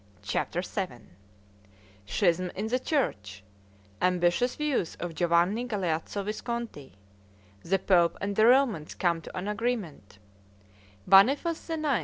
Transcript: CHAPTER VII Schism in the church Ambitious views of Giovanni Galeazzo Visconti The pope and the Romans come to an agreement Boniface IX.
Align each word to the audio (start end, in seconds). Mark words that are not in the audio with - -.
CHAPTER 0.23 0.61
VII 0.61 1.05
Schism 2.07 2.49
in 2.55 2.69
the 2.69 2.79
church 2.79 3.43
Ambitious 4.01 4.55
views 4.55 4.95
of 4.99 5.13
Giovanni 5.13 5.67
Galeazzo 5.67 6.23
Visconti 6.25 6.93
The 7.61 7.77
pope 7.77 8.17
and 8.19 8.35
the 8.35 8.47
Romans 8.47 8.95
come 8.95 9.21
to 9.21 9.37
an 9.37 9.47
agreement 9.47 10.17
Boniface 11.05 11.69
IX. 11.69 11.99